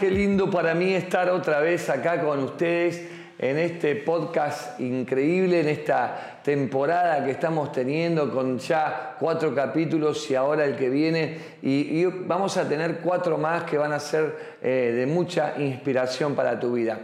Qué 0.00 0.10
lindo 0.10 0.50
para 0.50 0.74
mí 0.74 0.92
estar 0.92 1.30
otra 1.30 1.60
vez 1.60 1.88
acá 1.88 2.20
con 2.20 2.40
ustedes 2.40 3.06
en 3.38 3.58
este 3.58 3.94
podcast 3.96 4.80
increíble, 4.80 5.60
en 5.60 5.68
esta 5.68 6.40
temporada 6.42 7.24
que 7.24 7.30
estamos 7.30 7.70
teniendo 7.70 8.32
con 8.32 8.58
ya 8.58 9.16
cuatro 9.20 9.54
capítulos 9.54 10.28
y 10.30 10.34
ahora 10.34 10.64
el 10.64 10.76
que 10.76 10.88
viene. 10.90 11.38
Y, 11.62 12.04
vamos 12.04 12.56
a 12.56 12.68
tener 12.68 12.98
cuatro 12.98 13.38
más 13.38 13.64
que 13.64 13.78
van 13.78 13.92
a 13.92 14.00
ser 14.00 14.56
eh, 14.62 14.92
de 14.96 15.06
mucha 15.06 15.54
inspiración 15.58 16.34
para 16.34 16.58
tu 16.58 16.72
vida. 16.72 17.00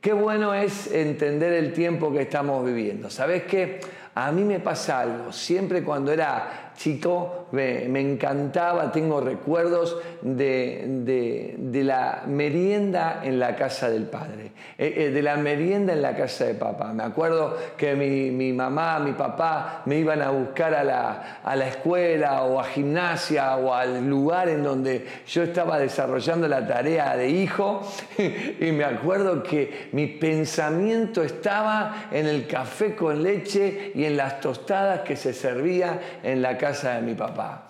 Qué 0.00 0.12
bueno 0.12 0.54
es 0.54 0.90
entender 0.92 1.52
el 1.52 1.72
tiempo 1.72 2.10
que 2.12 2.22
estamos 2.22 2.64
viviendo. 2.64 3.10
¿Sabes 3.10 3.42
qué? 3.42 3.80
A 4.14 4.32
mí 4.32 4.44
me 4.44 4.60
pasa 4.60 5.00
algo. 5.00 5.32
Siempre 5.32 5.82
cuando 5.82 6.10
era 6.12 6.69
chico 6.80 7.48
me, 7.52 8.00
encantaba, 8.00 8.90
tengo 8.90 9.20
recuerdos 9.20 9.98
de, 10.22 11.54
la 11.84 12.22
merienda 12.26 13.20
en 13.22 13.38
la 13.38 13.54
casa 13.54 13.90
del 13.90 14.04
padre, 14.04 14.52
eh, 14.78 14.94
eh, 14.96 15.10
de 15.10 15.22
la 15.22 15.36
merienda 15.36 15.92
en 15.92 16.00
la 16.00 16.16
casa 16.16 16.46
de 16.46 16.54
papá. 16.54 16.92
Me 16.94 17.02
acuerdo 17.02 17.56
que 17.76 17.94
mi, 17.94 18.52
mamá, 18.52 18.98
mi 18.98 19.12
papá 19.12 19.82
me 19.84 19.98
iban 19.98 20.22
a 20.22 20.30
buscar 20.30 20.74
a 20.74 20.82
la, 20.82 21.40
a 21.44 21.54
la 21.54 21.68
escuela 21.68 22.44
o 22.44 22.58
a 22.58 22.64
gimnasia 22.64 23.56
o 23.56 23.74
al 23.74 24.08
lugar 24.08 24.48
en 24.48 24.62
donde 24.62 25.06
yo 25.26 25.42
estaba 25.42 25.78
desarrollando 25.78 26.48
la 26.48 26.66
tarea 26.66 27.14
de 27.14 27.28
hijo 27.28 27.82
y 28.60 28.72
me 28.72 28.84
acuerdo 28.84 29.42
que 29.42 29.90
mi 29.92 30.06
pensamiento 30.06 31.22
estaba 31.22 32.08
en 32.10 32.26
el 32.26 32.46
café 32.46 32.94
con 32.94 33.22
leche 33.22 33.92
y 33.94 34.04
en 34.04 34.16
las 34.16 34.40
tostadas 34.40 35.00
que 35.00 35.16
se 35.16 35.34
servía 35.34 36.00
en 36.22 36.40
la 36.40 36.56
casa 36.56 36.69
de 36.72 37.02
mi 37.02 37.14
papá. 37.14 37.68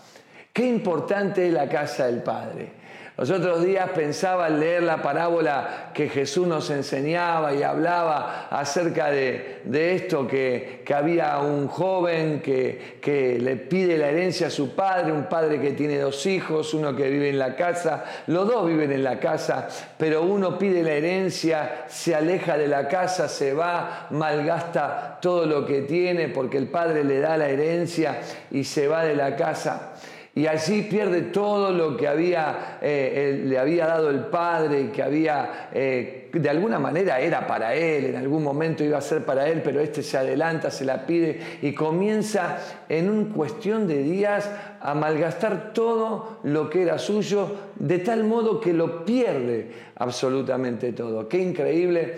Qué 0.53 0.67
importante 0.67 1.47
es 1.47 1.53
la 1.53 1.69
casa 1.69 2.07
del 2.07 2.23
Padre. 2.23 2.80
Los 3.21 3.29
otros 3.29 3.63
días 3.63 3.91
pensaba 3.91 4.47
al 4.47 4.59
leer 4.59 4.83
la 4.83 5.03
parábola 5.03 5.91
que 5.93 6.09
Jesús 6.09 6.47
nos 6.47 6.71
enseñaba 6.71 7.53
y 7.53 7.63
hablaba 7.63 8.49
acerca 8.49 9.11
de, 9.11 9.61
esto, 9.71 10.27
que, 10.27 10.83
había 10.95 11.39
un 11.41 11.69
joven 11.69 12.41
que, 12.41 12.97
que, 12.99 13.39
le 13.39 13.57
pide 13.57 13.99
la 13.99 14.09
herencia 14.09 14.47
a 14.47 14.51
su 14.51 14.75
padre, 14.75 15.13
un 15.13 15.25
padre 15.25 15.61
que 15.61 15.73
tiene 15.73 15.99
dos 15.99 16.25
hijos, 16.25 16.73
uno 16.73 16.97
que 16.97 17.11
vive 17.11 17.29
en 17.29 17.39
la 17.39 17.57
casa, 17.57 18.07
los 18.27 18.49
dos 18.49 18.67
viven 18.67 18.91
en 18.91 19.05
la 19.05 19.21
casa, 19.21 19.69
pero 19.99 20.23
uno 20.23 20.59
pide 20.59 20.83
la 20.83 20.93
herencia, 20.93 21.85
se 21.89 22.15
aleja 22.15 22.57
de 22.57 22.69
la 22.69 22.89
casa, 22.89 23.29
se 23.29 23.53
va, 23.53 24.07
malgasta 24.09 25.19
todo 25.21 25.45
lo 25.45 25.67
que 25.67 25.83
tiene 25.83 26.29
porque 26.29 26.57
el 26.57 26.69
padre 26.69 27.05
le 27.05 27.21
da 27.21 27.37
la 27.37 27.51
herencia 27.51 28.19
y 28.51 28.65
se 28.65 28.89
va 28.89 29.05
de 29.05 29.15
la 29.15 29.37
casa 29.37 29.93
y 30.35 30.47
allí 30.47 30.83
pierde 30.83 31.23
todo 31.23 31.73
lo 31.73 31.97
que 31.97 32.07
había, 32.07 32.79
eh, 32.81 33.43
le 33.45 33.59
había 33.59 33.87
dado 33.87 34.11
el 34.11 34.27
Padre 34.27 34.93
que 34.93 35.03
había, 35.03 35.69
eh, 35.73 36.31
de 36.33 36.49
alguna 36.49 36.79
manera 36.79 37.19
era 37.19 37.47
para 37.49 37.75
él, 37.75 38.07
en 38.07 38.17
algún 38.17 38.45
momento 38.45 38.85
iba 38.85 38.99
a 38.99 39.01
ser 39.01 39.25
para 39.25 39.49
él, 39.49 39.61
pero 39.65 39.81
este 39.81 40.05
se 40.05 40.17
adelanta, 40.19 40.71
se 40.71 40.85
la 40.85 41.05
pide 41.05 41.41
y 41.63 41.75
comienza 41.75 42.59
en 42.89 43.11
un 43.11 43.31
cuestión 43.31 43.89
de 43.89 44.05
días 44.05 44.49
a 44.81 44.95
malgastar 44.95 45.73
todo 45.73 46.39
lo 46.45 46.71
que 46.71 46.83
era 46.83 46.99
suyo, 46.99 47.57
de 47.75 47.99
tal 47.99 48.23
modo 48.23 48.61
que 48.61 48.73
lo 48.73 49.05
pierde 49.05 49.73
absolutamente 49.97 50.93
todo. 50.93 51.29
Qué 51.29 51.39
increíble 51.39 52.15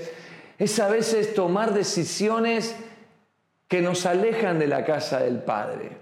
es 0.58 0.78
a 0.78 0.88
veces 0.88 1.32
tomar 1.32 1.72
decisiones 1.72 2.76
que 3.68 3.80
nos 3.80 4.04
alejan 4.04 4.58
de 4.58 4.66
la 4.66 4.84
casa 4.84 5.20
del 5.20 5.38
Padre. 5.38 6.01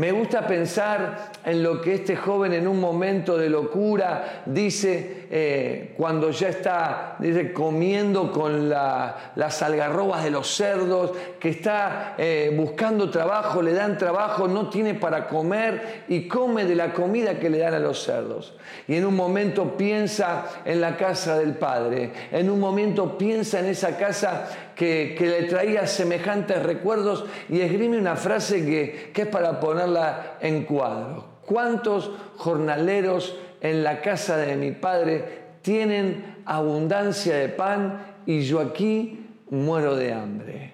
Me 0.00 0.12
gusta 0.12 0.46
pensar 0.46 1.30
en 1.44 1.62
lo 1.62 1.82
que 1.82 1.96
este 1.96 2.16
joven 2.16 2.54
en 2.54 2.66
un 2.66 2.80
momento 2.80 3.36
de 3.36 3.50
locura 3.50 4.44
dice 4.46 5.26
eh, 5.30 5.92
cuando 5.94 6.30
ya 6.30 6.48
está 6.48 7.16
dice, 7.18 7.52
comiendo 7.52 8.32
con 8.32 8.70
las 8.70 9.62
algarrobas 9.62 10.24
de 10.24 10.30
los 10.30 10.48
cerdos, 10.48 11.12
que 11.38 11.50
está 11.50 12.14
eh, 12.16 12.50
buscando 12.56 13.10
trabajo, 13.10 13.60
le 13.60 13.74
dan 13.74 13.98
trabajo, 13.98 14.48
no 14.48 14.70
tiene 14.70 14.94
para 14.94 15.28
comer 15.28 16.04
y 16.08 16.26
come 16.26 16.64
de 16.64 16.76
la 16.76 16.94
comida 16.94 17.38
que 17.38 17.50
le 17.50 17.58
dan 17.58 17.74
a 17.74 17.78
los 17.78 18.02
cerdos. 18.02 18.54
Y 18.88 18.96
en 18.96 19.04
un 19.04 19.14
momento 19.14 19.76
piensa 19.76 20.46
en 20.64 20.80
la 20.80 20.96
casa 20.96 21.38
del 21.38 21.56
Padre, 21.56 22.10
en 22.32 22.48
un 22.48 22.58
momento 22.58 23.18
piensa 23.18 23.60
en 23.60 23.66
esa 23.66 23.98
casa 23.98 24.48
que, 24.74 25.16
le 25.18 25.44
traía 25.44 25.86
semejantes 25.86 26.62
recuerdos 26.62 27.24
y 27.48 27.60
esgrime 27.60 27.98
una 27.98 28.16
frase 28.16 28.64
que, 28.64 29.10
que 29.12 29.22
es 29.22 29.28
para 29.28 29.60
ponerla 29.60 30.36
en 30.40 30.64
cuadro. 30.64 31.24
¿Cuántos 31.46 32.10
jornaleros 32.36 33.36
en 33.60 33.82
la 33.82 34.00
casa 34.00 34.36
de 34.36 34.56
mi 34.56 34.72
padre 34.72 35.40
tienen 35.62 36.42
abundancia 36.46 37.36
de 37.36 37.48
pan 37.48 38.00
y 38.26 38.42
yo 38.42 38.60
aquí 38.60 39.26
muero 39.50 39.96
de 39.96 40.12
hambre? 40.12 40.72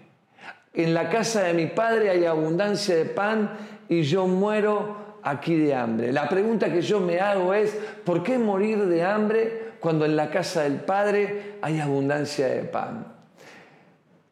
En 0.75 0.93
la 0.93 1.09
casa 1.09 1.43
de 1.43 1.55
mi 1.55 1.67
padre 1.67 2.11
hay 2.11 2.27
abundancia 2.27 2.95
de 2.95 3.07
pan 3.07 3.51
y 3.89 4.03
yo 4.03 4.27
muero 4.27 5.07
aquí 5.27 5.57
de 5.57 5.75
hambre. 5.75 6.13
La 6.13 6.29
pregunta 6.29 6.73
que 6.73 6.83
yo 6.83 7.01
me 7.01 7.19
hago 7.19 7.53
es, 7.53 7.77
¿por 8.05 8.23
qué 8.23 8.39
morir 8.39 8.87
de 8.87 9.03
hambre 9.03 9.73
cuando 9.81 10.05
en 10.05 10.15
la 10.15 10.31
casa 10.31 10.63
del 10.63 10.77
Padre 10.77 11.57
hay 11.63 11.81
abundancia 11.81 12.47
de 12.47 12.63
pan? 12.63 13.13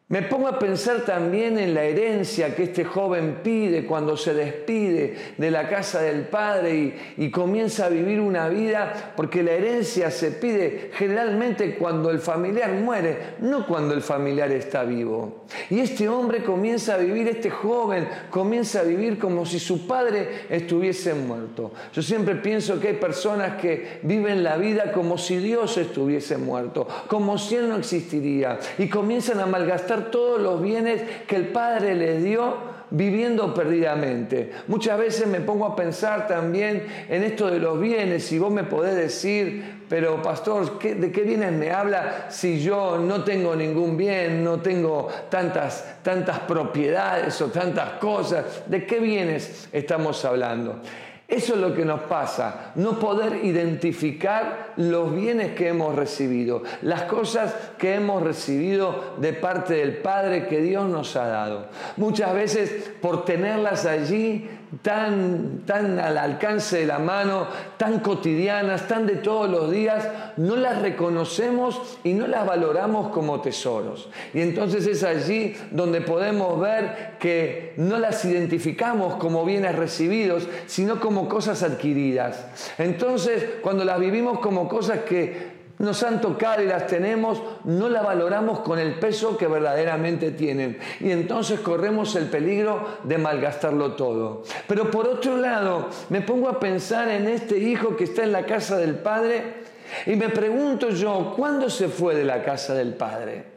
Me 0.07 0.21
pongo 0.21 0.49
a 0.49 0.59
pensar 0.59 1.01
también 1.01 1.59
en 1.59 1.73
la 1.73 1.83
herencia 1.83 2.55
que 2.55 2.65
este 2.65 2.85
joven 2.85 3.39
pide 3.43 3.87
cuando 3.87 4.19
se 4.19 4.35
despide 4.35 5.17
de 5.39 5.51
la 5.51 5.67
casa 5.67 6.03
del 6.03 6.27
padre 6.27 6.95
y, 7.17 7.31
comienza 7.31 7.87
a 7.87 7.89
vivir 7.89 8.21
una 8.21 8.51
vida, 8.51 9.15
porque 9.17 9.43
la 9.43 9.53
herencia 9.53 10.11
se 10.11 10.33
pide 10.33 10.91
generalmente 10.93 11.77
cuando 11.77 12.11
el 12.11 12.19
familiar 12.19 12.73
muere, 12.73 13.37
no 13.41 13.67
cuando 13.67 13.95
el 13.95 14.03
familiar 14.03 14.53
está 14.53 14.85
vivo. 14.85 15.47
Y 15.71 15.81
este 15.81 16.07
hombre 16.07 16.45
comienza 16.45 16.97
a 16.97 16.99
vivir, 16.99 17.27
este 17.27 17.49
joven 17.49 18.07
comienza 18.29 18.81
a 18.81 18.83
vivir 18.83 19.19
como 19.19 19.47
si 19.47 19.59
su 19.59 19.87
padre 19.87 20.45
estuviese 20.51 21.15
muerto. 21.15 21.73
Yo 21.95 22.03
siempre 22.03 22.35
pienso 22.35 22.79
que 22.79 22.89
hay 22.89 22.95
personas 22.97 23.59
que 23.59 24.01
viven 24.03 24.45
la 24.45 24.59
vida 24.59 24.93
como 24.93 25.17
si 25.17 25.39
Dios 25.39 25.79
estuviese 25.79 26.37
muerto, 26.37 26.87
como 27.09 27.39
si 27.39 27.57
Él 27.57 27.71
no 27.71 27.77
existiría, 27.77 28.59
y 28.77 28.91
comienzan 28.91 29.41
a 29.41 29.47
malgastar 29.47 29.95
todos 30.11 30.41
los 30.41 30.63
bienes 30.63 31.03
que 31.27 31.37
el 31.37 31.49
Padre 31.49 31.95
les 31.95 32.23
dio 32.23 32.75
viviendo 32.91 33.53
perdidamente. 33.53 34.53
Muchas 34.69 34.99
veces 34.99 35.27
me 35.27 35.41
pongo 35.41 35.67
a 35.67 35.75
pensar 35.75 36.29
también 36.29 36.87
en 37.09 37.25
esto 37.25 37.51
de 37.51 37.59
los 37.59 37.81
bienes, 37.81 38.25
si 38.25 38.39
vos 38.39 38.53
me 38.53 38.65
podés 38.65 38.95
decir, 38.95 39.83
pero 39.89 40.23
pastor, 40.23 40.79
¿de 40.79 41.11
qué 41.11 41.23
bienes 41.23 41.53
me 41.53 41.71
habla 41.71 42.27
si 42.29 42.61
yo 42.63 42.99
no 42.99 43.25
tengo 43.25 43.57
ningún 43.57 43.97
bien, 43.97 44.45
no 44.45 44.61
tengo 44.61 45.09
tantas, 45.29 45.99
tantas 46.03 46.39
propiedades 46.41 47.41
o 47.41 47.47
tantas 47.47 47.95
cosas? 47.95 48.63
¿De 48.67 48.87
qué 48.87 49.01
bienes 49.01 49.69
estamos 49.73 50.25
hablando? 50.25 50.81
Eso 51.27 51.55
es 51.55 51.61
lo 51.61 51.75
que 51.75 51.87
nos 51.87 52.01
pasa, 52.03 52.73
no 52.75 52.99
poder 52.99 53.45
identificar 53.45 54.75
los 54.77 55.15
bienes 55.15 55.55
que 55.55 55.69
hemos 55.69 55.95
recibido, 55.95 56.63
las 56.83 57.05
cosas 57.05 57.55
que 57.79 57.95
hemos 57.95 58.23
recibido 58.23 59.15
de 59.19 59.33
parte 59.33 59.75
del 59.75 59.97
Padre 59.97 60.47
que 60.47 60.61
Dios 60.61 60.87
nos 60.87 61.17
ha 61.17 61.27
dado. 61.27 61.69
Muchas 61.97 62.35
veces 62.35 62.91
por 63.01 63.25
tenerlas 63.25 63.87
allí 63.87 64.49
tan, 64.83 65.63
tan 65.67 65.99
al 65.99 66.19
alcance 66.19 66.79
de 66.79 66.87
la 66.87 66.99
mano, 66.99 67.47
tan 67.77 68.01
cotidianas, 68.01 68.89
tan 68.89 69.07
de 69.07 69.17
todos 69.17 69.51
los 69.51 69.71
días, 69.71 70.09
no 70.37 70.57
las 70.57 70.83
reconocemos 70.83 71.99
y 72.05 72.15
no 72.15 72.27
las 72.27 72.47
valoramos 72.47 73.09
como 73.09 73.41
tesoros. 73.41 74.09
Y 74.33 74.41
entonces 74.41 74.87
es 74.87 75.03
allí 75.03 75.57
donde 75.71 76.01
podemos 76.01 76.61
ver 76.61 77.15
que 77.19 77.75
no 77.77 77.99
las 77.99 78.25
identificamos 78.25 79.15
como 79.17 79.45
bienes 79.45 79.75
recibidos, 79.75 80.49
sino 80.67 81.01
como 81.01 81.29
cosas 81.29 81.63
adquiridas. 81.63 82.73
Entonces, 82.79 83.47
cuando 83.63 83.85
las 83.85 83.99
vivimos 84.01 84.41
como 84.41 84.69
cosas 84.69 85.01
que 85.01 85.54
nos 85.79 86.03
han 86.03 86.21
tocado 86.21 86.63
y 86.63 86.67
las 86.67 86.87
tenemos, 86.87 87.43
no 87.65 87.89
la 87.89 88.03
valoramos 88.03 88.61
con 88.61 88.79
el 88.79 88.99
peso 88.99 89.37
que 89.37 89.47
verdaderamente 89.47 90.31
tienen. 90.31 90.79
Y 91.01 91.11
entonces 91.11 91.61
corremos 91.61 92.15
el 92.17 92.27
peligro 92.27 92.99
de 93.05 93.19
malgastarlo 93.19 93.93
todo. 93.93 94.45
Pero 94.69 94.91
por 94.91 95.09
otro 95.09 95.37
lado, 95.37 95.89
me 96.11 96.21
pongo 96.21 96.49
a 96.49 96.61
pensar 96.61 97.09
en 97.09 97.29
este 97.29 97.59
hijo 97.59 97.97
que 97.97 98.05
está 98.05 98.23
en 98.23 98.33
la 98.33 98.47
casa 98.47 98.79
del 98.79 98.95
padre 98.95 99.65
y 100.07 100.17
me 100.17 100.29
pregunto 100.29 100.91
yo, 100.91 101.35
¿cuándo 101.37 101.69
se 101.71 101.89
fue 101.89 102.15
de 102.15 102.25
la 102.25 102.43
casa 102.43 102.75
del 102.75 102.95
padre? 102.95 103.55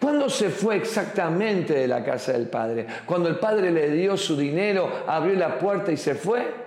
¿Cuándo 0.00 0.28
se 0.28 0.50
fue 0.50 0.76
exactamente 0.76 1.74
de 1.74 1.88
la 1.88 2.04
casa 2.04 2.32
del 2.32 2.48
padre? 2.48 2.86
Cuando 3.06 3.28
el 3.28 3.36
padre 3.36 3.70
le 3.70 3.90
dio 3.90 4.16
su 4.16 4.36
dinero, 4.36 4.88
abrió 5.06 5.34
la 5.34 5.58
puerta 5.58 5.92
y 5.92 5.96
se 5.96 6.14
fue. 6.14 6.61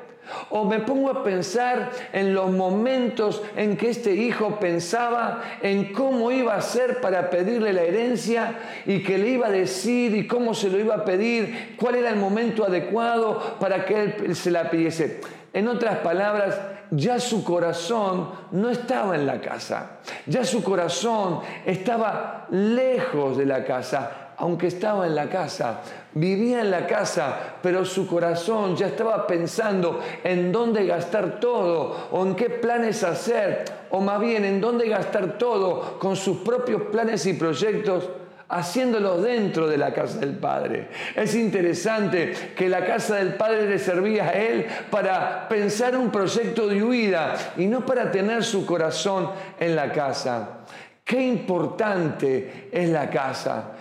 O 0.49 0.65
me 0.65 0.79
pongo 0.79 1.09
a 1.09 1.23
pensar 1.23 1.91
en 2.13 2.33
los 2.33 2.51
momentos 2.51 3.41
en 3.55 3.77
que 3.77 3.89
este 3.89 4.13
hijo 4.13 4.59
pensaba 4.59 5.41
en 5.61 5.93
cómo 5.93 6.31
iba 6.31 6.53
a 6.53 6.57
hacer 6.57 7.01
para 7.01 7.29
pedirle 7.29 7.73
la 7.73 7.81
herencia 7.81 8.55
y 8.85 9.03
que 9.03 9.17
le 9.17 9.29
iba 9.29 9.47
a 9.47 9.51
decir 9.51 10.15
y 10.15 10.27
cómo 10.27 10.53
se 10.53 10.69
lo 10.69 10.79
iba 10.79 10.95
a 10.95 11.05
pedir, 11.05 11.75
cuál 11.77 11.95
era 11.95 12.09
el 12.09 12.17
momento 12.17 12.65
adecuado 12.65 13.57
para 13.59 13.85
que 13.85 14.15
él 14.25 14.35
se 14.35 14.51
la 14.51 14.69
pidiese. 14.69 15.21
En 15.53 15.69
otras 15.69 15.99
palabras, 15.99 16.59
ya 16.91 17.19
su 17.19 17.43
corazón 17.43 18.29
no 18.51 18.69
estaba 18.69 19.15
en 19.15 19.25
la 19.25 19.39
casa, 19.39 19.99
ya 20.25 20.43
su 20.43 20.63
corazón 20.63 21.39
estaba 21.65 22.47
lejos 22.51 23.37
de 23.37 23.45
la 23.45 23.63
casa, 23.63 24.24
aunque 24.37 24.67
estaba 24.67 25.05
en 25.07 25.15
la 25.15 25.29
casa, 25.29 25.81
vivía 26.13 26.61
en 26.61 26.71
la 26.71 26.87
casa, 26.87 27.37
pero 27.61 27.85
su 27.85 28.07
corazón 28.07 28.75
ya 28.75 28.87
estaba 28.87 29.25
pensando 29.27 29.99
en 30.23 30.51
dónde 30.51 30.85
gastar 30.85 31.39
todo 31.39 32.09
o 32.11 32.25
en 32.25 32.35
qué 32.35 32.49
planes 32.49 33.03
hacer, 33.03 33.65
o 33.91 34.01
más 34.01 34.19
bien 34.19 34.45
en 34.45 34.59
dónde 34.59 34.89
gastar 34.89 35.37
todo 35.37 35.97
con 35.99 36.15
sus 36.15 36.37
propios 36.37 36.83
planes 36.83 37.25
y 37.25 37.33
proyectos 37.33 38.09
haciéndolos 38.47 39.23
dentro 39.23 39.67
de 39.67 39.77
la 39.77 39.93
casa 39.93 40.19
del 40.19 40.37
Padre. 40.37 40.89
Es 41.15 41.35
interesante 41.35 42.33
que 42.55 42.69
la 42.69 42.85
casa 42.85 43.15
del 43.15 43.33
Padre 43.33 43.67
le 43.67 43.79
servía 43.79 44.29
a 44.29 44.33
él 44.33 44.65
para 44.91 45.47
pensar 45.49 45.97
un 45.97 46.11
proyecto 46.11 46.67
de 46.67 46.83
huida 46.83 47.35
y 47.57 47.65
no 47.65 47.85
para 47.85 48.11
tener 48.11 48.43
su 48.43 48.65
corazón 48.65 49.31
en 49.59 49.75
la 49.75 49.91
casa. 49.91 50.59
Qué 51.03 51.21
importante 51.21 52.69
es 52.71 52.89
la 52.89 53.09
casa. 53.09 53.71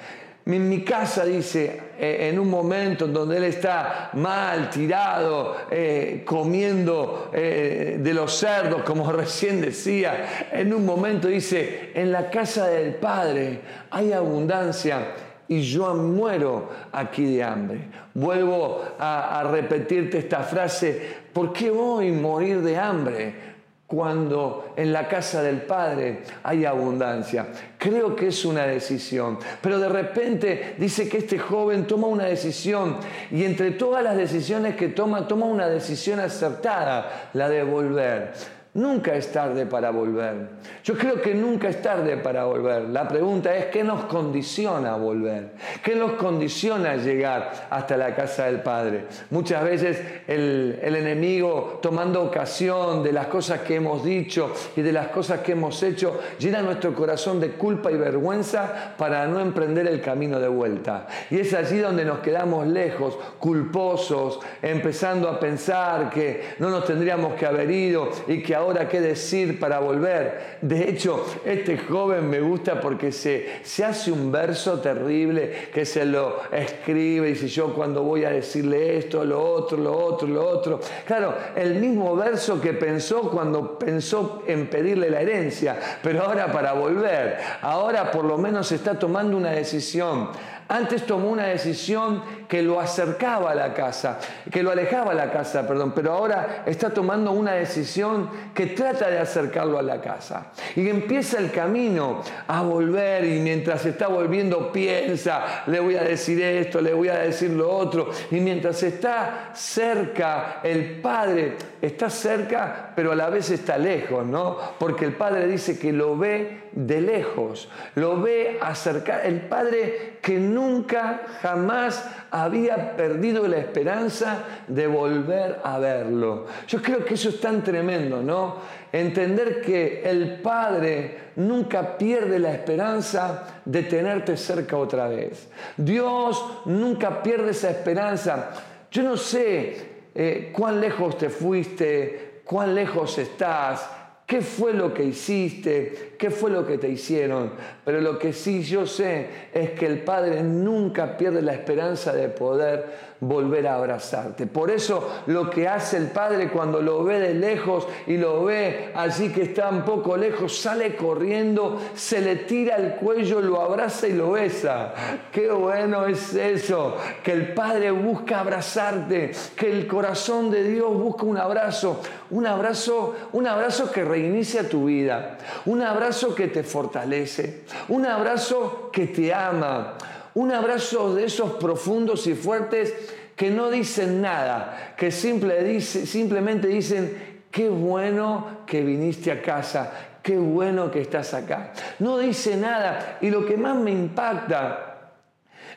En 0.47 0.69
mi 0.69 0.85
casa, 0.85 1.25
dice, 1.25 1.81
eh, 1.99 2.29
en 2.29 2.39
un 2.39 2.51
momento 2.51 3.07
en 3.07 3.15
donde 3.15 3.39
él 3.39 3.45
está 3.45 4.11
mal, 4.13 4.69
tirado, 4.69 5.57
eh, 5.71 6.23
comiendo 6.27 7.31
eh, 7.33 7.99
de 7.99 8.13
los 8.13 8.35
cerdos, 8.35 8.83
como 8.83 9.11
recién 9.13 9.63
decía, 9.63 10.49
en 10.53 10.75
un 10.75 10.85
momento 10.85 11.29
dice, 11.29 11.93
en 11.95 12.13
la 12.13 12.29
casa 12.29 12.67
del 12.67 12.97
Padre 12.97 13.61
hay 13.91 14.13
abundancia 14.13 15.15
y 15.49 15.63
yo 15.63 15.95
muero 15.95 16.69
aquí 16.93 17.37
de 17.37 17.43
hambre. 17.43 17.79
Vuelvo 18.13 18.83
a 18.99 19.49
repetirte 19.51 20.19
esta 20.19 20.41
frase, 20.41 21.01
¿por 21.33 21.55
qué 21.55 21.71
voy 21.71 22.11
a 22.11 22.13
morir 22.13 22.61
de 22.61 22.77
hambre? 22.77 23.54
Cuando 23.95 24.73
en 24.77 24.93
la 24.93 25.09
casa 25.09 25.43
del 25.43 25.63
Padre 25.63 26.23
hay 26.43 26.65
abundancia. 26.65 27.47
Creo 27.79 28.17
que 28.17 28.29
es 28.29 28.45
una 28.45 28.67
decisión. 28.67 29.39
Pero 29.61 29.79
de 29.79 29.89
repente 29.89 30.75
dice 30.79 31.09
que 31.09 31.19
este 31.19 31.39
joven 31.39 31.87
toma 31.87 32.09
una 32.09 32.25
decisión 32.25 32.97
y 33.31 33.45
entre 33.45 33.73
todas 33.73 34.03
las 34.03 34.17
decisiones 34.17 34.77
que 34.77 34.89
toma, 34.89 35.29
toma 35.29 35.47
una 35.47 35.69
decisión 35.69 36.21
acertada, 36.21 37.31
la 37.35 37.49
de 37.49 37.63
volver. 37.63 38.33
Nunca 38.75 39.15
es 39.15 39.31
tarde 39.31 39.67
para 39.67 39.91
volver. 39.91 40.49
Yo 40.83 40.99
creo 40.99 41.23
que 41.23 41.33
nunca 41.33 41.69
es 41.69 41.81
tarde 41.81 42.17
para 42.17 42.45
volver. 42.45 42.89
La 42.89 43.07
pregunta 43.07 43.55
es, 43.55 43.67
¿qué 43.67 43.85
nos 43.85 44.07
condiciona 44.07 44.95
a 44.95 44.97
volver? 44.97 45.53
¿Qué 45.81 45.95
nos 45.95 46.15
condiciona 46.15 46.91
a 46.91 46.97
llegar 46.97 47.69
hasta 47.71 47.97
la 47.97 48.17
casa 48.17 48.47
del 48.47 48.63
Padre? 48.63 49.05
Muchas 49.31 49.63
veces 49.63 50.03
el, 50.27 50.81
el, 50.83 50.97
enemigo, 50.97 51.79
tomando 51.81 52.25
ocasión 52.25 53.05
de 53.05 53.13
las 53.13 53.29
cosas 53.29 53.61
que 53.61 53.77
hemos 53.77 54.03
dicho 54.03 54.53
y 54.75 54.83
de 54.83 54.91
las 54.91 55.07
cosas 55.07 55.39
que 55.43 55.53
hemos 55.53 55.81
hecho, 55.85 56.19
llena 56.41 56.61
nuestro 56.61 56.97
corazón 56.97 57.39
de 57.39 57.51
culpa 57.51 57.93
y 57.93 57.97
vergüenza 57.97 58.95
para 58.99 59.29
no 59.29 59.39
emprender 59.39 59.87
el 59.87 60.01
camino 60.01 60.41
de 60.41 60.49
vuelta. 60.49 61.07
Y 61.31 61.39
es 61.39 61.55
allí 61.55 61.79
donde 61.79 62.05
nos 62.05 62.19
quedamos 62.19 62.67
lejos, 62.67 63.17
culposos, 63.39 64.41
empezando 64.61 65.29
a 65.29 65.39
pensar 65.39 66.11
que 66.11 66.55
no 66.59 66.71
nos 66.71 66.85
tendríamos 66.85 67.35
que 67.35 67.47
haber 67.47 67.71
ido 67.71 68.11
y 68.27 68.43
que 68.43 68.57
ahora 68.57 68.64
qué 68.89 69.01
decir 69.01 69.59
para 69.61 69.79
volver. 69.79 70.59
De 70.61 70.89
hecho, 70.89 71.25
este 71.45 71.79
joven 71.79 72.29
me 72.29 72.41
gusta 72.41 72.81
porque 72.81 73.13
se, 73.13 73.61
se 73.63 73.85
hace 73.85 74.11
un 74.11 74.33
verso 74.33 74.81
terrible 74.81 75.69
que 75.73 75.85
se 75.85 76.05
lo 76.05 76.41
escribe 76.51 77.29
y 77.29 77.33
dice 77.33 77.49
yo 77.49 77.75
cuando 77.75 78.03
voy 78.03 78.25
a 78.25 78.31
decirle 78.31 78.97
esto, 78.99 79.25
lo 79.25 79.43
otro, 79.43 79.79
lo 79.79 79.97
otro, 79.97 80.29
lo 80.29 80.47
otro. 80.47 80.81
Claro, 81.07 81.35
el 81.55 81.75
mismo 81.77 82.17
verso 82.17 82.61
que 82.61 82.73
pensó 82.73 83.31
cuando 83.31 83.79
pensó 83.79 84.43
en 84.47 84.69
pedirle 84.69 85.11
la 85.11 85.21
herencia, 85.21 85.77
pero 86.03 86.23
ahora 86.23 86.51
para 86.51 86.73
volver, 86.73 87.39
ahora 87.61 88.11
por 88.11 88.25
lo 88.25 88.39
menos 88.39 88.73
está 88.73 88.99
tomando 88.99 89.37
una 89.37 89.51
decisión. 89.51 90.31
Antes 90.69 91.05
tomó 91.05 91.31
una 91.31 91.47
decisión 91.47 92.23
que 92.49 92.63
lo 92.63 92.81
acercaba 92.81 93.51
a 93.51 93.55
la 93.55 93.75
casa, 93.75 94.19
que 94.51 94.63
lo 94.63 94.71
alejaba 94.71 95.13
a 95.13 95.15
la 95.15 95.31
casa, 95.31 95.67
perdón, 95.67 95.93
pero 95.95 96.13
ahora 96.13 96.63
está 96.67 96.91
tomando 96.91 97.33
una 97.33 97.53
decisión 97.53 98.31
que 98.55 98.67
trata 98.67 99.11
de 99.11 99.19
acercarlo 99.19 99.79
a 99.79 99.83
la 99.83 100.01
casa. 100.01 100.53
Y 100.77 100.89
empieza 100.89 101.39
el 101.39 101.51
camino 101.51 102.23
a 102.47 102.63
volver 102.63 103.25
y 103.25 103.41
mientras 103.41 103.85
está 103.85 104.09
volviendo 104.09 104.73
piensa, 104.73 105.65
le 105.67 105.81
voy 105.81 105.97
a 105.97 106.03
decir 106.03 106.41
esto, 106.43 106.81
le 106.81 106.95
voy 106.95 107.09
a 107.09 107.19
decir 107.19 107.51
lo 107.51 107.71
otro. 107.71 108.11
Y 108.31 108.37
mientras 108.37 108.83
está 108.83 109.51
cerca, 109.55 110.61
el 110.63 111.01
Padre 111.01 111.57
está 111.87 112.09
cerca, 112.09 112.93
pero 112.97 113.13
a 113.13 113.15
la 113.15 113.29
vez 113.29 113.51
está 113.51 113.77
lejos, 113.77 114.25
¿no? 114.25 114.57
Porque 114.79 115.05
el 115.05 115.15
Padre 115.15 115.47
dice 115.47 115.79
que 115.79 115.93
lo 115.93 116.17
ve 116.17 116.63
de 116.73 117.01
lejos, 117.01 117.69
lo 117.95 118.21
ve 118.21 118.59
acercar. 118.61 119.27
El 119.27 119.43
Padre 119.43 120.19
que 120.23 120.39
nunca, 120.39 121.23
jamás 121.43 122.09
había 122.31 122.97
perdido 122.97 123.47
la 123.47 123.59
esperanza 123.59 124.45
de 124.67 124.87
volver 124.87 125.61
a 125.63 125.79
verlo. 125.79 126.47
Yo 126.67 126.81
creo 126.81 127.05
que 127.05 127.15
eso 127.15 127.29
es 127.29 127.41
tan 127.41 127.63
tremendo, 127.63 128.23
¿no? 128.23 128.57
Entender 128.91 129.61
que 129.61 130.03
el 130.05 130.41
Padre 130.41 131.19
nunca 131.37 131.99
pierde 131.99 132.39
la 132.39 132.53
esperanza 132.53 133.61
de 133.65 133.83
tenerte 133.83 134.37
cerca 134.37 134.77
otra 134.77 135.09
vez. 135.09 135.49
Dios 135.77 136.63
nunca 136.65 137.23
pierde 137.23 137.51
esa 137.51 137.71
esperanza. 137.71 138.51
Yo 138.91 139.03
no 139.03 139.17
sé 139.17 139.94
eh, 140.15 140.53
cuán 140.53 140.81
lejos 140.81 141.19
te 141.19 141.29
fuiste, 141.31 142.41
cuán 142.45 142.75
lejos 142.75 143.19
estás, 143.19 143.91
qué 144.35 144.41
fue 144.41 144.73
lo 144.73 144.93
que 144.93 145.05
hiciste, 145.05 146.15
qué 146.19 146.29
fue 146.29 146.51
lo 146.51 146.67
que 146.67 146.77
te 146.77 146.89
hicieron. 146.89 147.53
Pero 147.85 148.01
lo 148.01 148.19
que 148.19 148.33
sí 148.33 148.65
yo 148.65 148.85
sé 148.85 149.29
es 149.53 149.71
que 149.71 149.87
el 149.87 150.01
Padre 150.01 150.43
nunca 150.43 151.17
pierde 151.17 151.41
la 151.41 151.53
esperanza 151.53 152.13
de 152.13 152.29
poder 152.31 153.15
volver 153.21 153.67
a 153.67 153.77
abrazarte. 153.77 154.47
Por 154.47 154.71
eso 154.71 155.23
lo 155.27 155.49
que 155.49 155.69
hace 155.69 155.97
el 155.97 156.09
Padre 156.09 156.51
cuando 156.51 156.81
lo 156.81 157.05
ve 157.05 157.21
de 157.21 157.35
lejos 157.35 157.87
y 158.07 158.17
lo 158.17 158.45
ve 158.45 158.91
allí 158.95 159.31
que 159.31 159.43
está 159.43 159.69
un 159.71 159.83
poco 159.83 160.17
lejos, 160.17 160.59
sale 160.59 160.97
corriendo, 160.97 161.81
se 161.95 162.21
le 162.21 162.37
tira 162.37 162.77
el 162.77 162.97
cuello, 162.97 163.41
lo 163.41 163.61
abraza 163.61 164.09
y 164.09 164.13
lo 164.13 164.33
besa. 164.33 164.93
Qué 165.33 165.51
bueno 165.51 166.07
es 166.07 166.35
eso, 166.35 166.97
que 167.23 167.33
el 167.33 167.55
Padre 167.55 167.91
busca 167.91 168.41
abrazarte, 168.41 169.31
que 169.57 169.71
el 169.71 169.87
corazón 169.87 170.51
de 170.51 170.65
Dios 170.65 170.93
busca 170.93 171.25
un 171.25 171.39
abrazo, 171.39 172.01
un 172.31 172.47
abrazo, 172.47 173.15
un 173.33 173.47
abrazo 173.47 173.91
que 173.91 174.05
reinicia 174.05 174.69
tu 174.69 174.87
vida, 174.87 175.39
un 175.67 175.83
abrazo 175.83 176.35
que 176.35 176.49
te 176.49 176.63
fortalece, 176.63 177.65
un 177.89 178.07
abrazo 178.07 178.91
que 178.93 179.07
te 179.07 179.33
ama. 179.33 179.97
Un 180.35 180.51
abrazo 180.51 181.15
de 181.15 181.27
esos 181.27 181.53
profundos 181.55 182.27
y 182.27 182.35
fuertes 182.35 182.93
que 183.37 183.51
no 183.51 183.71
dicen 183.71 184.21
nada, 184.21 184.95
que 184.97 185.13
simplemente 185.13 186.67
dicen, 186.67 187.43
qué 187.53 187.69
bueno 187.69 188.63
que 188.67 188.83
viniste 188.83 189.31
a 189.31 189.41
casa, 189.41 189.93
qué 190.23 190.37
bueno 190.37 190.91
que 190.91 191.01
estás 191.01 191.35
acá. 191.35 191.73
No 192.01 192.19
dice 192.19 192.57
nada. 192.57 193.19
Y 193.21 193.31
lo 193.31 193.47
que 193.47 193.57
más 193.57 193.77
me 193.77 193.93
impacta, 193.93 195.13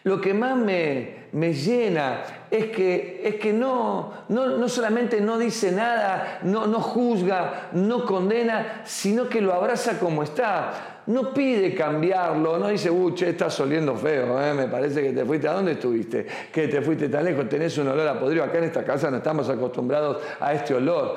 lo 0.04 0.20
que 0.20 0.34
más 0.34 0.58
me, 0.58 1.28
me 1.34 1.54
llena 1.54 2.24
es 2.50 2.68
que, 2.68 3.22
es 3.24 3.36
que 3.36 3.54
no, 3.54 4.14
no, 4.30 4.58
no, 4.58 4.70
solamente 4.70 5.22
no 5.22 5.38
dice 5.38 5.72
nada, 5.72 6.40
no, 6.44 6.68
no 6.68 6.80
juzga, 6.80 7.70
no 7.74 8.06
condena, 8.06 8.82
sino 8.86 9.28
que 9.28 9.42
lo 9.42 9.54
abraza 9.54 10.00
como 10.00 10.24
está 10.24 10.98
no 11.08 11.34
pide 11.34 11.74
cambiarlo, 11.74 12.58
no 12.58 12.68
dice, 12.68 12.90
uh, 12.90 13.14
che, 13.14 13.30
estás 13.30 13.60
oliendo 13.62 13.96
feo, 13.96 14.42
eh, 14.42 14.54
me 14.54 14.68
parece 14.68 15.02
que 15.02 15.14
te 15.14 15.26
fuiste. 15.26 15.48
¿A 15.48 15.54
dónde 15.54 15.74
estuviste? 15.74 16.28
Que 16.52 16.68
te 16.68 16.82
fuiste 16.82 17.08
tan 17.08 17.24
lejos, 17.24 17.48
tenés 17.48 17.78
un 17.78 17.88
olor 17.88 18.08
a 18.08 18.20
podrido. 18.20 18.44
Acá 18.44 18.58
en 18.58 18.66
esta 18.66 18.84
casa 18.84 19.10
no 19.10 19.18
estamos 19.18 19.50
acostumbrados 19.50 20.18
a 20.40 20.54
este 20.54 20.74
olor. 20.74 21.16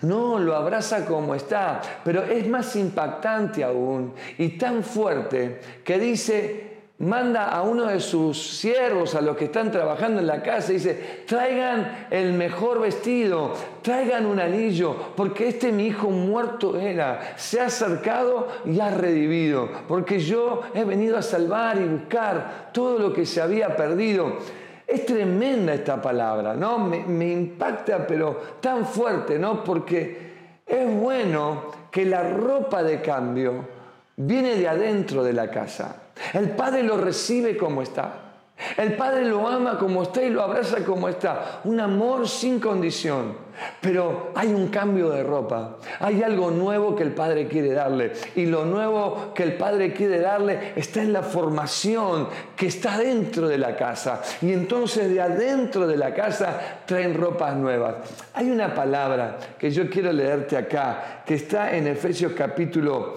No, 0.00 0.38
lo 0.38 0.54
abraza 0.54 1.04
como 1.04 1.34
está, 1.34 1.80
pero 2.04 2.22
es 2.22 2.48
más 2.48 2.74
impactante 2.76 3.64
aún 3.64 4.12
y 4.38 4.50
tan 4.50 4.84
fuerte 4.84 5.60
que 5.84 5.98
dice, 5.98 6.67
manda 7.00 7.50
a 7.50 7.62
uno 7.62 7.86
de 7.86 8.00
sus 8.00 8.58
siervos, 8.58 9.14
a 9.14 9.20
los 9.20 9.36
que 9.36 9.44
están 9.44 9.70
trabajando 9.70 10.20
en 10.20 10.26
la 10.26 10.42
casa, 10.42 10.72
y 10.72 10.76
dice, 10.76 11.22
traigan 11.26 12.08
el 12.10 12.32
mejor 12.32 12.80
vestido, 12.80 13.52
traigan 13.82 14.26
un 14.26 14.40
anillo, 14.40 14.94
porque 15.16 15.48
este 15.48 15.70
mi 15.70 15.86
hijo 15.86 16.10
muerto 16.10 16.76
era, 16.76 17.34
se 17.36 17.60
ha 17.60 17.66
acercado 17.66 18.48
y 18.64 18.80
ha 18.80 18.90
redivido, 18.90 19.68
porque 19.86 20.18
yo 20.18 20.62
he 20.74 20.84
venido 20.84 21.16
a 21.16 21.22
salvar 21.22 21.78
y 21.78 21.84
buscar 21.84 22.70
todo 22.72 22.98
lo 22.98 23.12
que 23.12 23.24
se 23.24 23.40
había 23.40 23.76
perdido. 23.76 24.38
Es 24.84 25.04
tremenda 25.04 25.74
esta 25.74 26.00
palabra, 26.00 26.54
¿no? 26.54 26.78
Me, 26.78 27.04
me 27.04 27.30
impacta, 27.30 28.06
pero 28.06 28.40
tan 28.60 28.86
fuerte, 28.86 29.38
¿no? 29.38 29.62
Porque 29.62 30.28
es 30.66 31.00
bueno 31.00 31.70
que 31.90 32.06
la 32.06 32.22
ropa 32.22 32.82
de 32.82 33.00
cambio 33.02 33.66
viene 34.16 34.56
de 34.56 34.66
adentro 34.66 35.22
de 35.22 35.34
la 35.34 35.50
casa. 35.50 36.07
El 36.34 36.50
Padre 36.50 36.82
lo 36.82 36.96
recibe 36.96 37.56
como 37.56 37.82
está. 37.82 38.27
El 38.76 38.94
Padre 38.94 39.24
lo 39.24 39.46
ama 39.46 39.78
como 39.78 40.02
está 40.02 40.22
y 40.22 40.30
lo 40.30 40.42
abraza 40.42 40.84
como 40.84 41.08
está. 41.08 41.60
Un 41.64 41.80
amor 41.80 42.28
sin 42.28 42.58
condición. 42.58 43.48
Pero 43.80 44.32
hay 44.34 44.48
un 44.48 44.68
cambio 44.68 45.10
de 45.10 45.22
ropa. 45.22 45.78
Hay 46.00 46.22
algo 46.22 46.50
nuevo 46.50 46.94
que 46.94 47.02
el 47.02 47.12
Padre 47.12 47.48
quiere 47.48 47.72
darle. 47.72 48.12
Y 48.36 48.46
lo 48.46 48.64
nuevo 48.64 49.32
que 49.34 49.42
el 49.42 49.54
Padre 49.54 49.92
quiere 49.92 50.20
darle 50.20 50.72
está 50.76 51.02
en 51.02 51.12
la 51.12 51.22
formación 51.22 52.28
que 52.56 52.66
está 52.66 52.98
dentro 52.98 53.48
de 53.48 53.58
la 53.58 53.76
casa. 53.76 54.22
Y 54.42 54.52
entonces 54.52 55.10
de 55.10 55.20
adentro 55.20 55.86
de 55.86 55.96
la 55.96 56.14
casa 56.14 56.80
traen 56.86 57.14
ropas 57.14 57.56
nuevas. 57.56 57.96
Hay 58.34 58.50
una 58.50 58.74
palabra 58.74 59.38
que 59.58 59.70
yo 59.70 59.88
quiero 59.88 60.12
leerte 60.12 60.56
acá, 60.56 61.22
que 61.24 61.34
está 61.34 61.76
en 61.76 61.86
Efesios 61.86 62.32
capítulo 62.32 63.14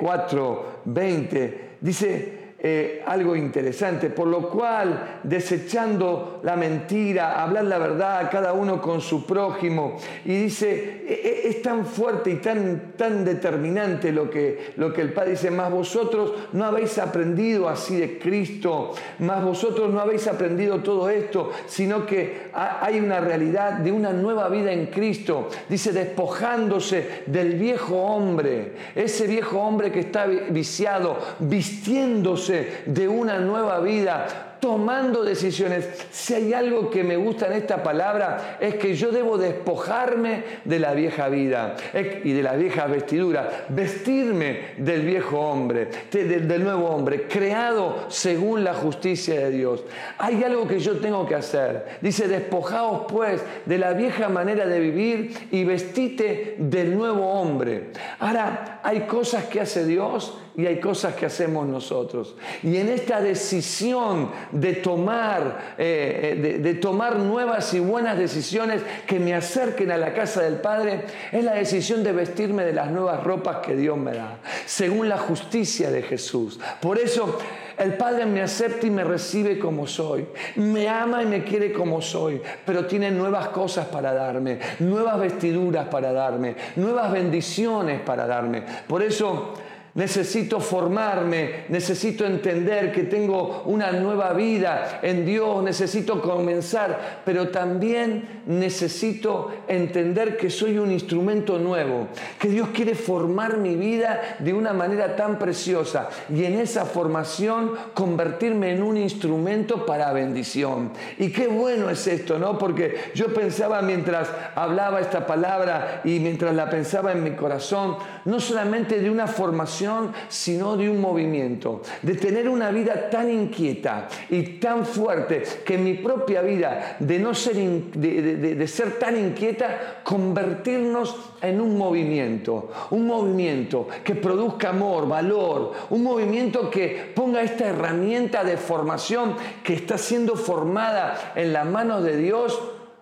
4, 0.00 0.66
eh, 0.66 0.80
20. 0.84 1.70
Dice, 1.80 2.43
eh, 2.66 3.02
algo 3.04 3.36
interesante, 3.36 4.08
por 4.08 4.26
lo 4.26 4.48
cual, 4.48 5.18
desechando 5.22 6.40
la 6.44 6.56
mentira, 6.56 7.42
hablar 7.42 7.64
la 7.64 7.76
verdad, 7.76 8.30
cada 8.32 8.54
uno 8.54 8.80
con 8.80 9.02
su 9.02 9.26
prójimo, 9.26 9.98
y 10.24 10.44
dice, 10.44 11.04
e, 11.06 11.42
e, 11.44 11.48
es 11.50 11.60
tan 11.60 11.84
fuerte 11.84 12.30
y 12.30 12.36
tan, 12.36 12.94
tan 12.96 13.22
determinante 13.22 14.12
lo 14.12 14.30
que, 14.30 14.72
lo 14.76 14.94
que 14.94 15.02
el 15.02 15.12
Padre 15.12 15.32
dice, 15.32 15.50
más 15.50 15.70
vosotros 15.70 16.32
no 16.54 16.64
habéis 16.64 16.96
aprendido 16.96 17.68
así 17.68 17.96
de 17.96 18.18
Cristo, 18.18 18.94
más 19.18 19.44
vosotros 19.44 19.92
no 19.92 20.00
habéis 20.00 20.26
aprendido 20.26 20.78
todo 20.78 21.10
esto, 21.10 21.50
sino 21.66 22.06
que 22.06 22.44
hay 22.54 22.98
una 22.98 23.20
realidad 23.20 23.74
de 23.74 23.92
una 23.92 24.14
nueva 24.14 24.48
vida 24.48 24.72
en 24.72 24.86
Cristo, 24.86 25.50
dice, 25.68 25.92
despojándose 25.92 27.24
del 27.26 27.56
viejo 27.56 27.94
hombre, 27.96 28.72
ese 28.94 29.26
viejo 29.26 29.58
hombre 29.58 29.92
que 29.92 30.00
está 30.00 30.24
viciado, 30.24 31.18
vistiéndose 31.40 32.53
de 32.86 33.08
una 33.08 33.38
nueva 33.38 33.80
vida 33.80 34.54
tomando 34.64 35.22
decisiones. 35.22 35.86
Si 36.10 36.32
hay 36.32 36.54
algo 36.54 36.88
que 36.88 37.04
me 37.04 37.18
gusta 37.18 37.48
en 37.48 37.52
esta 37.52 37.82
palabra 37.82 38.56
es 38.58 38.76
que 38.76 38.94
yo 38.94 39.12
debo 39.12 39.36
despojarme 39.36 40.42
de 40.64 40.78
la 40.78 40.94
vieja 40.94 41.28
vida 41.28 41.76
y 41.92 42.32
de 42.32 42.42
la 42.42 42.54
vieja 42.54 42.86
vestidura, 42.86 43.66
vestirme 43.68 44.72
del 44.78 45.02
viejo 45.02 45.38
hombre, 45.38 45.90
del 46.10 46.64
nuevo 46.64 46.88
hombre, 46.88 47.28
creado 47.28 48.06
según 48.08 48.64
la 48.64 48.72
justicia 48.72 49.38
de 49.38 49.50
Dios. 49.50 49.84
Hay 50.16 50.42
algo 50.42 50.66
que 50.66 50.78
yo 50.78 50.96
tengo 50.96 51.26
que 51.26 51.34
hacer. 51.34 51.98
Dice, 52.00 52.26
despojaos 52.26 53.04
pues 53.06 53.42
de 53.66 53.76
la 53.76 53.92
vieja 53.92 54.30
manera 54.30 54.66
de 54.66 54.80
vivir 54.80 55.48
y 55.50 55.64
vestite 55.64 56.54
del 56.56 56.96
nuevo 56.96 57.32
hombre. 57.32 57.90
Ahora, 58.18 58.80
hay 58.82 59.00
cosas 59.00 59.44
que 59.44 59.60
hace 59.60 59.84
Dios 59.84 60.38
y 60.56 60.66
hay 60.66 60.78
cosas 60.78 61.14
que 61.14 61.26
hacemos 61.26 61.66
nosotros. 61.66 62.34
Y 62.62 62.76
en 62.76 62.88
esta 62.88 63.20
decisión 63.20 64.30
de 64.52 64.74
tomar, 64.74 65.74
eh, 65.78 66.38
de, 66.40 66.58
de, 66.58 66.74
tomar 66.74 67.16
nuevas 67.16 67.74
y 67.74 67.80
buenas 67.80 68.16
decisiones 68.16 68.82
que 69.06 69.18
me 69.18 69.34
acerquen 69.34 69.90
a 69.90 69.96
la 69.96 70.14
casa 70.14 70.42
del 70.42 70.56
Padre, 70.56 71.04
es 71.32 71.44
la 71.44 71.54
decisión 71.54 72.04
de 72.04 72.12
vestirme 72.12 72.64
de 72.64 72.72
las 72.72 72.90
nuevas 72.90 73.24
ropas 73.24 73.58
que 73.58 73.74
Dios 73.74 73.98
me 73.98 74.12
da, 74.12 74.38
según 74.66 75.08
la 75.08 75.18
justicia 75.18 75.90
de 75.90 76.02
Jesús. 76.02 76.60
Por 76.80 76.98
eso 76.98 77.38
el 77.78 77.94
Padre 77.94 78.26
me 78.26 78.40
acepta 78.40 78.86
y 78.86 78.90
me 78.90 79.04
recibe 79.04 79.58
como 79.58 79.86
soy. 79.86 80.26
Me 80.56 80.88
ama 80.88 81.22
y 81.22 81.26
me 81.26 81.42
quiere 81.42 81.72
como 81.72 82.00
soy. 82.00 82.40
Pero 82.64 82.86
tiene 82.86 83.10
nuevas 83.10 83.48
cosas 83.48 83.86
para 83.86 84.12
darme, 84.12 84.58
nuevas 84.78 85.18
vestiduras 85.18 85.88
para 85.88 86.12
darme, 86.12 86.54
nuevas 86.76 87.10
bendiciones 87.10 88.00
para 88.00 88.26
darme. 88.26 88.62
Por 88.86 89.02
eso 89.02 89.54
Necesito 89.94 90.58
formarme, 90.58 91.66
necesito 91.68 92.26
entender 92.26 92.90
que 92.90 93.04
tengo 93.04 93.62
una 93.66 93.92
nueva 93.92 94.32
vida 94.32 94.98
en 95.02 95.24
Dios, 95.24 95.62
necesito 95.62 96.20
comenzar, 96.20 97.22
pero 97.24 97.50
también 97.50 98.42
necesito 98.46 99.52
entender 99.68 100.36
que 100.36 100.50
soy 100.50 100.78
un 100.78 100.90
instrumento 100.90 101.60
nuevo, 101.60 102.08
que 102.40 102.48
Dios 102.48 102.70
quiere 102.74 102.96
formar 102.96 103.58
mi 103.58 103.76
vida 103.76 104.36
de 104.40 104.52
una 104.52 104.72
manera 104.72 105.14
tan 105.14 105.38
preciosa 105.38 106.08
y 106.28 106.44
en 106.44 106.58
esa 106.58 106.86
formación 106.86 107.70
convertirme 107.94 108.72
en 108.72 108.82
un 108.82 108.96
instrumento 108.96 109.86
para 109.86 110.12
bendición. 110.12 110.90
Y 111.18 111.30
qué 111.30 111.46
bueno 111.46 111.88
es 111.88 112.04
esto, 112.08 112.36
¿no? 112.40 112.58
Porque 112.58 112.96
yo 113.14 113.32
pensaba 113.32 113.80
mientras 113.80 114.28
hablaba 114.56 115.00
esta 115.00 115.24
palabra 115.24 116.00
y 116.02 116.18
mientras 116.18 116.52
la 116.52 116.68
pensaba 116.68 117.12
en 117.12 117.22
mi 117.22 117.30
corazón, 117.36 117.96
no 118.24 118.40
solamente 118.40 118.98
de 118.98 119.08
una 119.08 119.28
formación, 119.28 119.83
sino 120.28 120.76
de 120.76 120.88
un 120.88 121.00
movimiento, 121.00 121.82
de 122.02 122.14
tener 122.14 122.48
una 122.48 122.70
vida 122.70 123.10
tan 123.10 123.30
inquieta 123.30 124.08
y 124.28 124.42
tan 124.58 124.84
fuerte 124.86 125.42
que 125.64 125.78
mi 125.78 125.94
propia 125.94 126.42
vida, 126.42 126.96
de 126.98 127.18
no 127.18 127.34
ser, 127.34 127.56
de, 127.56 128.66
ser 128.66 128.98
tan 128.98 129.16
inquieta, 129.16 130.00
convertirnos 130.02 131.16
en 131.42 131.60
un 131.60 131.76
movimiento, 131.76 132.70
un 132.90 133.06
movimiento 133.06 133.88
que 134.02 134.14
produzca 134.14 134.70
amor, 134.70 135.08
valor, 135.08 135.72
un 135.90 136.02
movimiento 136.02 136.70
que 136.70 137.12
ponga 137.14 137.42
esta 137.42 137.68
herramienta 137.68 138.44
de 138.44 138.56
formación 138.56 139.34
que 139.62 139.74
está 139.74 139.98
siendo 139.98 140.36
formada 140.36 141.32
en 141.36 141.52
las 141.52 141.66
manos 141.66 142.02
de 142.02 142.16
Dios 142.16 142.58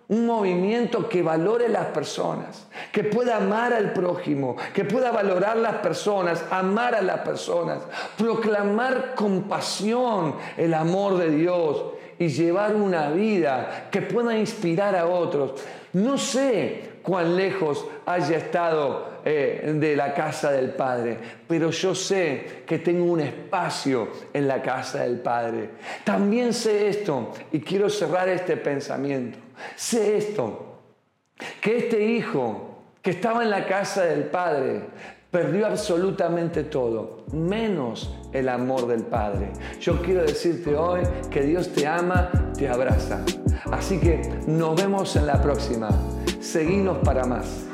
un 0.09 0.26
movimiento 0.26 1.09
que 1.09 1.23
valore 1.23 1.68
las 1.68 1.87
personas, 1.87 2.66
que 2.90 3.04
pueda 3.04 3.37
amar 3.37 3.73
al 3.73 3.92
prójimo, 3.92 4.56
que 4.75 4.85
pueda 4.85 5.11
valorar 5.11 5.56
las 5.56 5.76
personas, 5.76 6.44
amar 6.50 6.94
a 6.94 7.02
las 7.02 7.21
personas, 7.21 7.78
proclamar 8.18 9.14
con 9.14 9.42
pasión 9.44 10.35
el 10.56 10.75
amor 10.75 11.16
de 11.18 11.30
Dios 11.30 11.85
y 12.18 12.28
llevar 12.28 12.75
una 12.75 13.11
vida 13.11 13.88
que 13.90 14.02
pueda 14.02 14.37
inspirar 14.37 14.97
a 14.97 15.06
otros. 15.06 15.52
No 15.92 16.18
sé 16.18 16.92
cuán 17.02 17.37
lejos 17.37 17.85
haya 18.06 18.37
estado 18.37 19.12
eh, 19.25 19.76
de 19.78 19.97
la 19.97 20.14
casa 20.14 20.52
del 20.52 20.71
Padre, 20.71 21.18
pero 21.49 21.71
yo 21.71 21.94
sé 21.94 22.62
que 22.66 22.78
tengo 22.78 23.04
un 23.04 23.21
espacio 23.21 24.09
en 24.32 24.47
la 24.47 24.62
casa 24.62 25.02
del 25.02 25.21
Padre. 25.21 25.71
También 26.04 26.52
sé 26.52 26.88
esto 26.88 27.32
y 27.50 27.61
quiero 27.61 27.88
cerrar 27.88 28.28
este 28.28 28.56
pensamiento. 28.56 29.38
Sé 29.76 30.16
esto, 30.16 30.78
que 31.61 31.78
este 31.78 32.04
hijo 32.04 32.78
que 33.00 33.11
estaba 33.11 33.42
en 33.42 33.50
la 33.50 33.66
casa 33.66 34.04
del 34.04 34.25
Padre 34.25 34.85
perdió 35.30 35.66
absolutamente 35.66 36.64
todo, 36.64 37.25
menos 37.32 38.14
el 38.32 38.49
amor 38.49 38.87
del 38.87 39.02
Padre. 39.02 39.50
Yo 39.80 40.00
quiero 40.02 40.23
decirte 40.23 40.76
hoy 40.76 41.00
que 41.30 41.42
Dios 41.42 41.73
te 41.73 41.87
ama, 41.87 42.30
te 42.56 42.68
abraza. 42.68 43.25
Así 43.73 43.99
que 43.99 44.21
nos 44.47 44.80
vemos 44.80 45.16
en 45.16 45.26
la 45.26 45.40
próxima. 45.40 45.88
Seguinos 46.40 46.99
para 46.99 47.25
más. 47.25 47.66